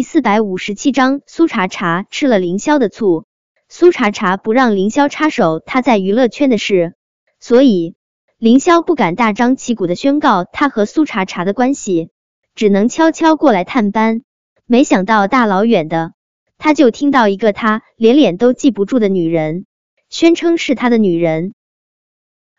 [0.00, 3.26] 第四百五十七章，苏茶茶吃了凌霄的醋。
[3.68, 6.94] 苏茶茶不让凌霄插手他在娱乐圈的事，
[7.38, 7.96] 所以
[8.38, 12.08] 凌霄不敢大张旗鼓的宣告他和苏茶茶的关系，
[12.54, 14.22] 只能悄悄过来探班。
[14.64, 16.14] 没想到大老远的，
[16.56, 19.66] 他就听到一个他连脸都记不住的女人
[20.08, 21.52] 宣称是他的女人，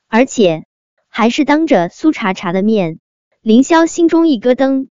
[0.08, 0.66] 而且
[1.08, 3.00] 还是当着苏茶茶的面。
[3.42, 4.90] 凌霄心中一咯噔。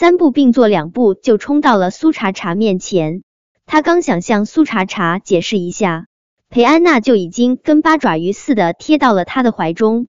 [0.00, 3.24] 三步并作两步就冲到了苏茶茶面前，
[3.66, 6.06] 他刚想向苏茶茶解释一下，
[6.48, 10.06] 裴安娜就已经跟八爪鱼似的贴到了他的怀中。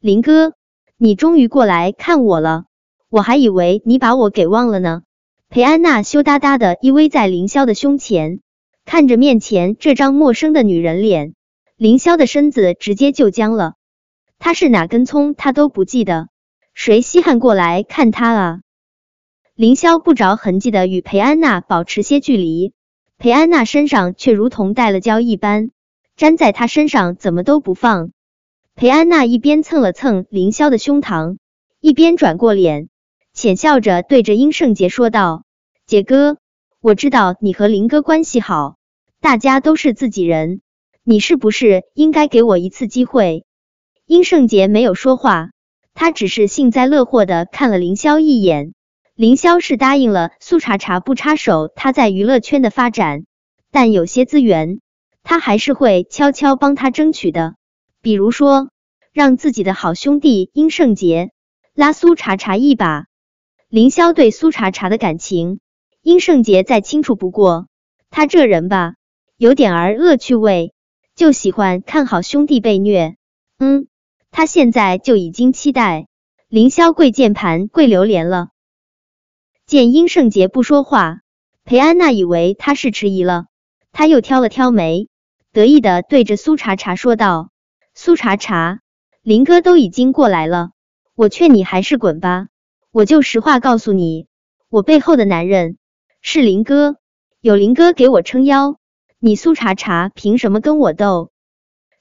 [0.00, 0.54] 林哥，
[0.96, 2.64] 你终于过来看我了，
[3.10, 5.02] 我还以为你把我给忘了呢。
[5.50, 8.40] 裴安娜羞答答的依偎在凌霄的胸前，
[8.86, 11.34] 看着面前这张陌生的女人脸，
[11.76, 13.74] 凌霄的身子直接就僵了。
[14.38, 16.28] 他是哪根葱，他都不记得，
[16.72, 18.60] 谁稀罕过来看他啊？
[19.58, 22.74] 凌霄不着痕迹的与裴安娜保持些距离，
[23.16, 25.72] 裴安娜身上却如同带了胶一般，
[26.16, 28.12] 粘在他身上怎么都不放。
[28.76, 31.38] 裴安娜一边蹭了蹭凌霄的胸膛，
[31.80, 32.88] 一边转过脸，
[33.34, 35.42] 浅笑着对着殷圣杰说道
[35.88, 36.36] ：“杰哥，
[36.80, 38.76] 我知道你和林哥关系好，
[39.20, 40.60] 大家都是自己人，
[41.02, 43.44] 你是不是应该给我一次机会？”
[44.06, 45.50] 殷圣杰没有说话，
[45.94, 48.72] 他只是幸灾乐祸的看了凌霄一眼。
[49.18, 53.24] 凌霄是答应了苏茶茶不插手他在娱乐圈的发展，
[53.72, 54.78] 但有些资源
[55.24, 57.56] 他还是会悄悄帮他争取的，
[58.00, 58.70] 比如说
[59.12, 61.32] 让自己的好兄弟殷圣杰
[61.74, 63.06] 拉苏茶茶一把。
[63.68, 65.58] 凌霄对苏茶茶的感情，
[66.00, 67.66] 殷圣杰再清楚不过，
[68.10, 68.94] 他这人吧，
[69.36, 70.72] 有点儿恶趣味，
[71.16, 73.16] 就喜欢看好兄弟被虐。
[73.58, 73.88] 嗯，
[74.30, 76.06] 他现在就已经期待
[76.46, 78.50] 凌霄跪键盘跪榴莲了。
[79.68, 81.20] 见殷圣杰不说话，
[81.66, 83.48] 裴安娜以为他是迟疑了，
[83.92, 85.08] 他又挑了挑眉，
[85.52, 87.50] 得意的对着苏茶茶说道
[87.94, 88.80] ：“苏茶茶，
[89.20, 90.70] 林哥都已经过来了，
[91.14, 92.46] 我劝你还是滚吧。
[92.92, 94.26] 我就实话告诉你，
[94.70, 95.76] 我背后的男人
[96.22, 96.96] 是林哥，
[97.42, 98.78] 有林哥给我撑腰，
[99.18, 101.30] 你苏茶茶凭什么跟我斗？”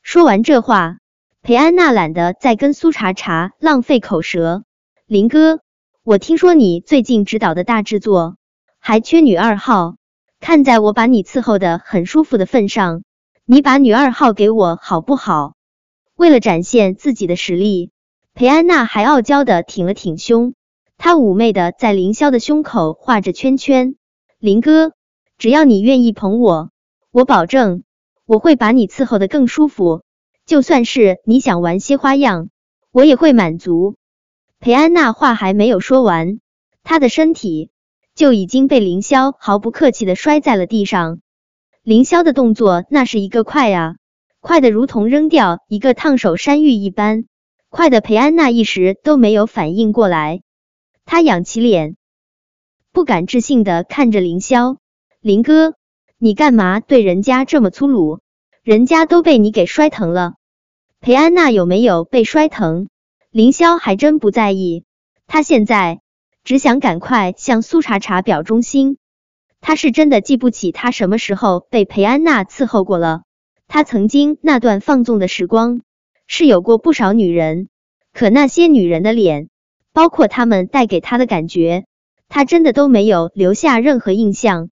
[0.01, 0.99] 说完这话，
[1.41, 4.63] 裴安娜懒得再跟苏茶茶浪费口舌，
[5.05, 5.59] 林哥。
[6.09, 8.37] 我听说你最近执导的大制作
[8.79, 9.97] 还缺女二号，
[10.39, 13.03] 看在我把你伺候的很舒服的份上，
[13.43, 15.55] 你把女二号给我好不好？
[16.15, 17.91] 为了展现自己的实力，
[18.33, 20.53] 裴安娜还傲娇的挺了挺胸，
[20.97, 23.95] 她妩媚的在凌霄的胸口画着圈圈。
[24.39, 24.93] 林哥，
[25.37, 26.69] 只要你愿意捧我，
[27.11, 27.83] 我保证
[28.25, 30.03] 我会把你伺候的更舒服，
[30.45, 32.47] 就算是你想玩些花样，
[32.93, 33.97] 我也会满足。
[34.59, 36.39] 裴安娜话还没有说完，
[36.83, 37.69] 她的身体
[38.15, 41.19] 就已经被凌霄毫不客气的摔在了地上。
[41.83, 43.95] 凌霄的动作那是一个快啊，
[44.41, 47.25] 快的如同扔掉一个烫手山芋一般，
[47.69, 50.41] 快的裴安娜一时都没有反应过来。
[51.05, 51.95] 她仰起脸，
[52.91, 54.77] 不敢置信的看着凌霄
[55.21, 55.75] ：“林哥，
[56.17, 58.19] 你干嘛对人家这么粗鲁？
[58.63, 60.33] 人家都被你给摔疼了。”
[60.99, 62.89] 裴安娜有没有被摔疼？
[63.37, 64.83] 凌霄还真不在意，
[65.27, 66.01] 他现在
[66.43, 68.97] 只想赶快向苏茶茶表忠心。
[69.61, 73.21] 他是真的记不起他什么时候被裴安娜伺候过了。
[73.67, 75.81] 他曾经那段放纵的时光
[76.25, 77.69] 是有过不少女人，
[78.11, 79.49] 可那些女人的脸，
[79.93, 81.85] 包括她们带给他的感觉，
[82.29, 84.71] 他真的都没有留下任何印象。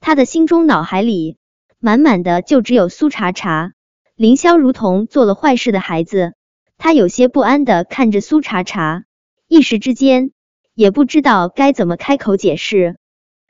[0.00, 1.38] 他的心中脑海里
[1.78, 3.72] 满满的就只有苏茶茶。
[4.14, 6.34] 凌霄如同做了坏事的孩子。
[6.84, 9.04] 他有些不安的看着苏茶茶，
[9.48, 10.32] 一时之间
[10.74, 12.98] 也不知道该怎么开口解释。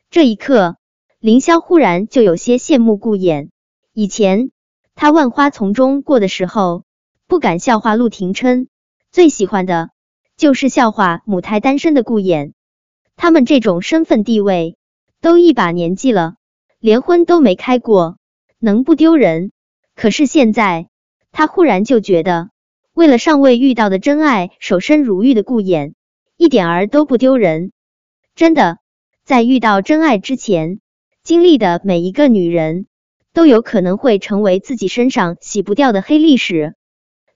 [0.08, 0.76] 这一刻，
[1.18, 3.48] 凌霄忽然就有些羡慕顾衍。
[3.92, 4.52] 以前
[4.94, 6.84] 他万花丛中过的时候，
[7.26, 8.68] 不敢笑话陆廷琛，
[9.10, 9.90] 最喜欢的
[10.36, 12.52] 就是笑话母胎单身的顾衍。
[13.16, 14.76] 他们这种身份地位，
[15.20, 16.36] 都一把年纪了，
[16.78, 18.16] 连婚都没开过，
[18.60, 19.50] 能不丢人？
[19.96, 20.88] 可是现在，
[21.32, 22.53] 他忽然就觉得。
[22.94, 25.94] 为了尚未遇到的真爱，守身如玉的顾衍，
[26.36, 27.72] 一点儿都不丢人。
[28.36, 28.78] 真的，
[29.24, 30.78] 在遇到真爱之前，
[31.24, 32.86] 经历的每一个女人，
[33.32, 36.76] 都有可能会成为自己身上洗不掉的黑历史。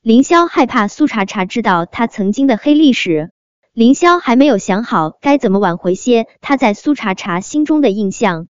[0.01, 3.33] 凌霄害怕苏茶茶知道他曾经的黑历史，
[3.73, 8.47] 凌霄还没有想好该怎么挽回些他在苏茶茶心中的印象。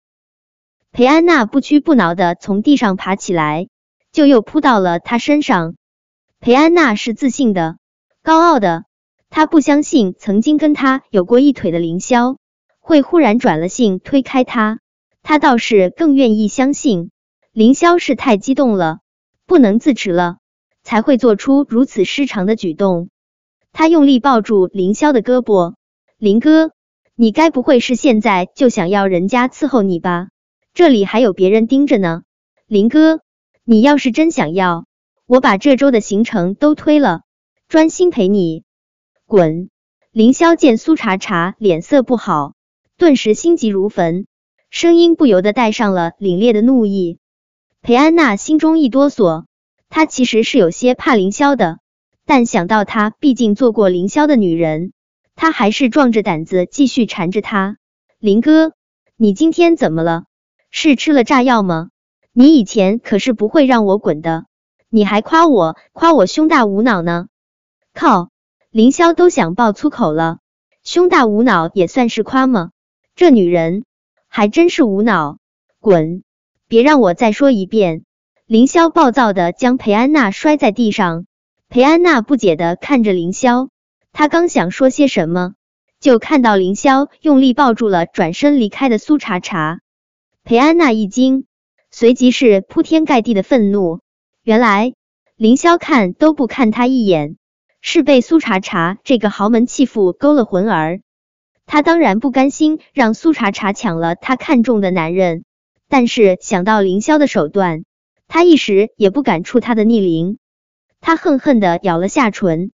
[0.91, 3.69] 裴安娜不屈不挠的从地上爬起来，
[4.11, 5.75] 就又扑到了他身上。
[6.39, 7.77] 裴安娜是自信的、
[8.23, 8.85] 高傲的，
[9.29, 12.37] 她不相信曾经跟她有过一腿的凌霄
[12.79, 14.79] 会忽然转了性推开她。
[15.23, 17.11] 她倒是更愿意相信
[17.51, 18.99] 凌霄是太激动了，
[19.45, 20.37] 不能自持了，
[20.83, 23.09] 才会做出如此失常的举动。
[23.73, 25.75] 他用力抱住凌霄的胳膊，
[26.17, 26.71] 林哥，
[27.13, 30.29] 你该不会是现在就想要人家伺候你吧？
[30.73, 32.23] 这里还有别人盯着呢。
[32.65, 33.19] 林哥，
[33.65, 34.86] 你要是真想要，
[35.27, 37.23] 我把这周的行程都推了，
[37.67, 38.63] 专心陪你。
[39.25, 39.69] 滚！
[40.13, 42.53] 凌霄见苏茶茶脸色不好，
[42.97, 44.25] 顿时心急如焚，
[44.69, 47.19] 声音不由得带上了凛冽的怒意。
[47.81, 49.43] 裴安娜心中一哆嗦，
[49.89, 51.79] 她其实是有些怕凌霄的。
[52.25, 54.93] 但想到她毕竟做过凌霄的女人，
[55.35, 57.75] 她还是壮着胆子继续缠着他。
[58.17, 58.71] 林哥，
[59.17, 60.23] 你今天怎么了？
[60.71, 61.89] 是吃了炸药吗？
[62.31, 64.45] 你以前可是不会让我滚的，
[64.89, 67.27] 你还夸我夸我胸大无脑呢。
[67.93, 68.29] 靠，
[68.69, 70.39] 凌霄都想爆粗口了，
[70.83, 72.71] 胸大无脑也算是夸吗？
[73.15, 73.83] 这女人
[74.27, 75.39] 还真是无脑，
[75.79, 76.23] 滚！
[76.67, 78.03] 别让我再说一遍。
[78.45, 81.25] 凌霄暴躁的将裴安娜摔在地上。
[81.69, 83.67] 裴安娜不解的看着凌霄，
[84.13, 85.55] 她刚想说些什么，
[85.99, 89.81] 就看到凌霄用力抱住了转身离开的苏茶茶。
[90.43, 91.45] 裴安娜一惊，
[91.91, 93.99] 随即是铺天盖地的愤怒。
[94.47, 94.93] 原来
[95.35, 97.35] 凌霄看都不看他一眼，
[97.81, 101.01] 是被苏茶茶这个豪门弃妇勾了魂儿。
[101.65, 105.43] 他当然不甘心让苏茶茶抢了他看中的男人，
[105.89, 107.83] 但是想到凌霄的手段，
[108.29, 110.37] 他一时也不敢触他的逆鳞。
[111.01, 112.71] 他恨恨的咬了下唇。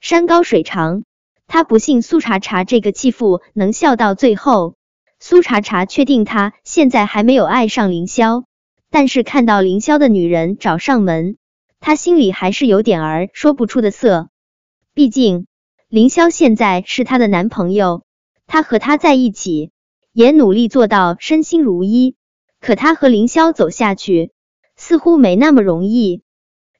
[0.00, 1.04] 山高水长，
[1.46, 4.76] 他不信苏茶茶这个弃妇能笑到最后。
[5.18, 8.44] 苏茶茶确定他现在还没有爱上凌霄，
[8.90, 11.36] 但是看到凌霄的女人找上门，
[11.78, 14.28] 他心里还是有点儿说不出的涩。
[14.94, 15.46] 毕竟
[15.88, 18.02] 凌霄现在是他的男朋友，
[18.46, 19.70] 他和他在一起，
[20.12, 22.16] 也努力做到身心如一。
[22.60, 24.32] 可他和凌霄走下去，
[24.76, 26.22] 似乎没那么容易。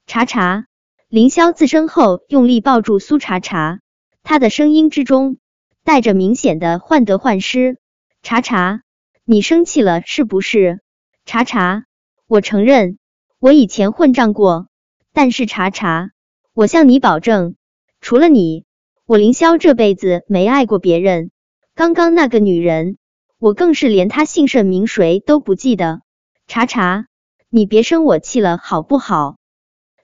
[0.07, 0.67] 茶茶，
[1.09, 3.81] 凌霄自身后用力抱住苏茶茶，
[4.23, 5.39] 他的声音之中
[5.85, 7.79] 带着明显的患得患失。
[8.23, 8.83] 茶茶，
[9.25, 10.81] 你生气了是不是？
[11.25, 11.85] 茶茶，
[12.31, 12.97] 我承认
[13.41, 14.69] 我以前混账过，
[15.13, 16.13] 但是茶茶，
[16.55, 17.57] 我向你保证，
[18.01, 18.65] 除了你，
[19.05, 21.33] 我凌霄这辈子没爱过别人。
[21.75, 22.99] 刚刚那个女人，
[23.41, 26.03] 我更是连她姓甚名谁都不记得。
[26.47, 27.07] 茶茶，
[27.49, 29.39] 你别生我气了好不好？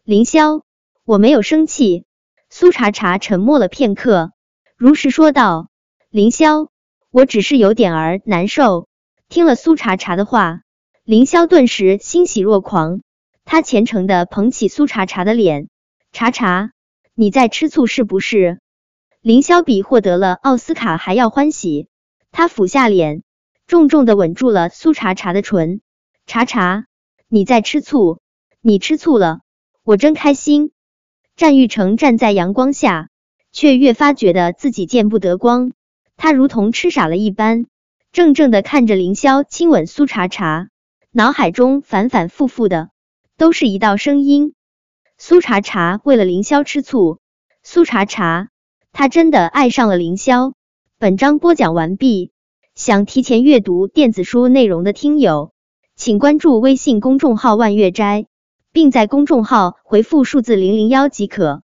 [0.03, 0.63] 凌霄，
[1.05, 2.07] 我没有生气。
[2.51, 4.33] 苏茶茶沉默了片刻，
[4.77, 5.69] 如实说道
[6.11, 6.71] ：“凌霄，
[7.13, 8.89] 我只是有点儿难受。”
[9.31, 10.63] 听了苏茶茶的话，
[11.07, 13.01] 凌霄顿时欣喜若狂，
[13.45, 15.69] 他虔诚的捧起苏茶茶的脸
[16.11, 16.73] ：“茶茶，
[17.15, 18.59] 你在吃醋是不是？”
[19.23, 21.87] 凌霄比获得了奥斯卡还要欢喜，
[22.33, 23.23] 他俯下脸，
[23.69, 25.81] 重重的吻住了苏茶茶的唇
[26.27, 26.87] ：“茶茶，
[27.29, 28.19] 你在吃醋？
[28.61, 29.43] 你吃醋了？”
[29.87, 30.73] 我真开心。
[31.37, 33.11] 战玉成站在阳光下，
[33.53, 35.71] 却越发觉得自己见不得光。
[36.17, 37.67] 他如同痴傻了一般，
[38.11, 40.69] 怔怔的看着凌霄亲吻苏茶茶，
[41.17, 42.91] 脑海中反反复复的
[43.39, 44.53] 都是一道声音：
[45.17, 47.21] 苏茶茶为了凌霄吃醋，
[47.63, 48.51] 苏茶茶，
[48.93, 50.53] 他真的爱上了凌霄。
[50.99, 52.33] 本章播讲完毕。
[52.75, 55.53] 想提前阅读电子书内容的听友，
[55.95, 58.27] 请关注微信公众号万月斋。
[58.71, 61.63] 并在公众号回复数字零零幺即可。